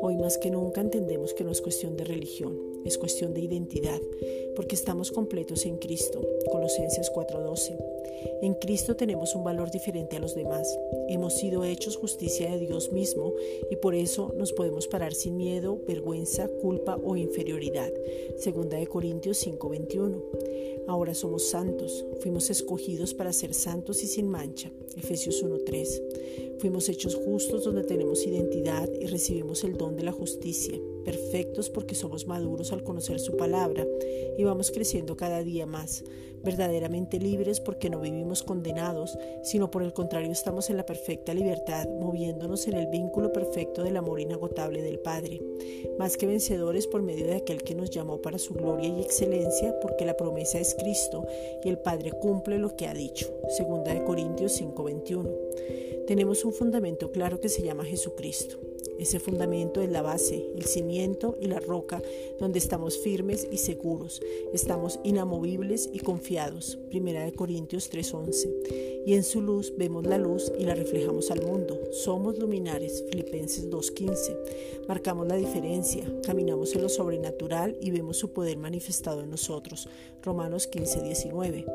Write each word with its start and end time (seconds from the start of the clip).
Hoy 0.00 0.16
más 0.16 0.38
que 0.38 0.50
nunca 0.50 0.80
entendemos 0.80 1.34
que 1.34 1.42
no 1.42 1.50
es 1.50 1.60
cuestión 1.60 1.96
de 1.96 2.04
religión, 2.04 2.56
es 2.84 2.98
cuestión 2.98 3.34
de 3.34 3.40
identidad, 3.40 4.00
porque 4.54 4.76
estamos 4.76 5.10
completos 5.10 5.66
en 5.66 5.78
Cristo. 5.78 6.20
Colosenses 6.50 7.10
4:12. 7.10 7.76
En 8.42 8.54
Cristo 8.54 8.94
tenemos 8.94 9.34
un 9.34 9.42
valor 9.42 9.70
diferente 9.70 10.16
a 10.16 10.20
los 10.20 10.34
demás. 10.34 10.78
Hemos 11.08 11.34
sido 11.34 11.64
hechos 11.64 11.96
justicia 11.96 12.50
de 12.50 12.58
Dios 12.58 12.92
mismo 12.92 13.34
y 13.70 13.76
por 13.76 13.94
eso 13.94 14.32
nos 14.36 14.52
podemos 14.52 14.86
parar 14.86 15.14
sin 15.14 15.36
miedo, 15.36 15.80
vergüenza, 15.86 16.48
culpa 16.48 17.00
o 17.02 17.16
inferioridad. 17.16 17.90
Segunda 18.36 18.76
de 18.76 18.86
Corintios 18.86 19.38
5:21. 19.38 20.22
Ahora 20.86 21.14
somos 21.14 21.44
santos, 21.44 22.04
fuimos 22.20 22.50
escogidos 22.50 23.14
para 23.14 23.32
ser 23.32 23.54
santos 23.54 24.02
y 24.02 24.06
sin 24.06 24.28
mancha. 24.28 24.70
Efesios 24.96 25.42
1:3. 25.42 26.02
Fuimos 26.58 26.88
hechos 26.88 27.14
justos 27.14 27.64
donde 27.64 27.82
tenemos 27.82 28.26
identidad 28.26 28.88
y 29.00 29.06
recibimos 29.06 29.64
el 29.64 29.76
don 29.76 29.96
de 29.96 30.04
la 30.04 30.12
justicia, 30.12 30.78
perfectos 31.04 31.70
porque 31.70 31.94
somos 31.94 32.26
maduros 32.26 32.72
al 32.72 32.82
conocer 32.82 33.20
su 33.20 33.36
palabra 33.36 33.86
y 34.36 34.44
vamos 34.44 34.70
creciendo 34.70 35.16
cada 35.16 35.42
día 35.42 35.66
más, 35.66 36.04
verdaderamente 36.42 37.18
libres 37.18 37.60
porque 37.60 37.90
no 37.90 38.00
vivimos 38.00 38.42
condenados, 38.42 39.18
sino 39.42 39.70
por 39.70 39.82
el 39.82 39.92
contrario 39.92 40.32
estamos 40.32 40.70
en 40.70 40.76
la 40.76 40.86
perfecta 40.86 41.34
libertad, 41.34 41.88
moviéndonos 41.88 42.66
en 42.66 42.74
el 42.74 42.86
vínculo 42.88 43.32
perfecto 43.32 43.82
del 43.82 43.96
amor 43.96 44.20
inagotable 44.20 44.82
del 44.82 44.98
Padre, 44.98 45.40
más 45.98 46.16
que 46.16 46.26
vencedores 46.26 46.86
por 46.86 47.02
medio 47.02 47.26
de 47.26 47.36
aquel 47.36 47.62
que 47.62 47.74
nos 47.74 47.90
llamó 47.90 48.20
para 48.20 48.38
su 48.38 48.54
gloria 48.54 48.88
y 48.88 49.00
excelencia, 49.00 49.78
porque 49.80 50.04
la 50.04 50.16
promesa 50.16 50.58
es 50.58 50.74
Cristo 50.74 51.26
y 51.64 51.68
el 51.68 51.78
Padre 51.78 52.12
cumple 52.12 52.58
lo 52.58 52.76
que 52.76 52.86
ha 52.86 52.94
dicho. 52.94 53.32
Segunda 53.48 53.92
de 53.92 54.04
Corintios 54.04 54.52
5:21. 54.52 55.30
Tenemos 56.06 56.44
un 56.44 56.52
fundamento 56.52 57.12
claro 57.12 57.40
que 57.40 57.48
se 57.48 57.62
llama 57.62 57.84
Jesucristo. 57.84 58.71
Ese 59.02 59.18
fundamento 59.18 59.82
es 59.82 59.90
la 59.90 60.00
base, 60.00 60.46
el 60.54 60.64
cimiento 60.64 61.36
y 61.40 61.48
la 61.48 61.58
roca 61.58 62.00
donde 62.38 62.60
estamos 62.60 62.96
firmes 62.98 63.48
y 63.50 63.56
seguros. 63.56 64.22
Estamos 64.52 65.00
inamovibles 65.02 65.90
y 65.92 65.98
confiados. 65.98 66.78
Primera 66.88 67.24
de 67.24 67.32
Corintios 67.32 67.90
3:11. 67.90 69.02
Y 69.04 69.14
en 69.14 69.24
su 69.24 69.40
luz 69.42 69.74
vemos 69.76 70.06
la 70.06 70.18
luz 70.18 70.52
y 70.56 70.66
la 70.66 70.76
reflejamos 70.76 71.32
al 71.32 71.42
mundo. 71.42 71.80
Somos 71.90 72.38
luminares. 72.38 73.04
Filipenses 73.10 73.68
2:15. 73.68 74.36
Marcamos 74.86 75.26
la 75.26 75.34
diferencia. 75.34 76.04
Caminamos 76.22 76.72
en 76.76 76.82
lo 76.82 76.88
sobrenatural 76.88 77.76
y 77.80 77.90
vemos 77.90 78.18
su 78.18 78.32
poder 78.32 78.56
manifestado 78.56 79.22
en 79.22 79.30
nosotros. 79.30 79.88
Romanos 80.22 80.68
15:19. 80.68 81.66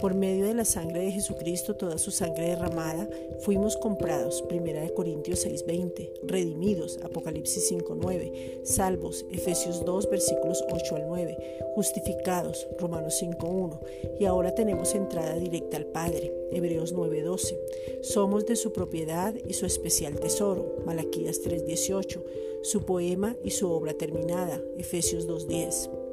Por 0.00 0.14
medio 0.14 0.46
de 0.46 0.54
la 0.54 0.64
sangre 0.64 1.00
de 1.00 1.10
Jesucristo, 1.10 1.74
toda 1.74 1.98
su 1.98 2.12
sangre 2.12 2.50
derramada, 2.50 3.08
fuimos 3.40 3.76
comprados. 3.76 4.42
Primera 4.42 4.82
de 4.82 4.94
Corintios 4.94 5.40
6:20. 5.40 6.12
Redimidos. 6.22 6.75
Apocalipsis 7.02 7.68
5:9. 7.68 8.60
Salvos. 8.64 9.24
Efesios 9.30 9.84
2 9.84 10.10
versículos 10.10 10.64
8 10.70 10.96
al 10.96 11.06
9. 11.08 11.36
Justificados. 11.74 12.66
Romanos 12.78 13.14
5:1. 13.20 13.80
Y 14.18 14.24
ahora 14.24 14.54
tenemos 14.54 14.94
entrada 14.94 15.36
directa 15.36 15.76
al 15.76 15.86
Padre. 15.86 16.32
Hebreos 16.50 16.92
9:12. 16.92 17.58
Somos 18.02 18.46
de 18.46 18.56
su 18.56 18.72
propiedad 18.72 19.34
y 19.46 19.54
su 19.54 19.66
especial 19.66 20.18
tesoro. 20.20 20.76
Malaquías 20.84 21.40
3:18. 21.42 22.22
Su 22.62 22.82
poema 22.82 23.36
y 23.42 23.50
su 23.50 23.70
obra 23.70 23.94
terminada. 23.94 24.60
Efesios 24.76 25.26
2:10. 25.26 26.05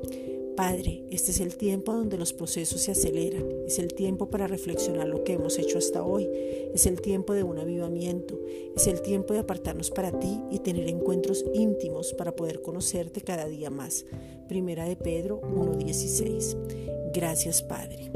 Padre, 0.55 1.03
este 1.09 1.31
es 1.31 1.39
el 1.39 1.55
tiempo 1.57 1.93
donde 1.93 2.17
los 2.17 2.33
procesos 2.33 2.81
se 2.81 2.91
aceleran, 2.91 3.45
es 3.65 3.79
el 3.79 3.93
tiempo 3.93 4.29
para 4.29 4.47
reflexionar 4.47 5.07
lo 5.07 5.23
que 5.23 5.33
hemos 5.33 5.57
hecho 5.57 5.77
hasta 5.77 6.03
hoy, 6.03 6.29
es 6.73 6.85
el 6.85 7.01
tiempo 7.01 7.33
de 7.33 7.43
un 7.43 7.57
avivamiento, 7.57 8.39
es 8.75 8.87
el 8.87 9.01
tiempo 9.01 9.33
de 9.33 9.39
apartarnos 9.39 9.89
para 9.89 10.17
ti 10.19 10.39
y 10.51 10.59
tener 10.59 10.87
encuentros 10.87 11.43
íntimos 11.53 12.13
para 12.13 12.35
poder 12.35 12.61
conocerte 12.61 13.21
cada 13.21 13.47
día 13.47 13.69
más. 13.69 14.05
Primera 14.47 14.87
de 14.87 14.95
Pedro 14.95 15.41
1.16. 15.41 17.11
Gracias 17.13 17.63
Padre. 17.63 18.11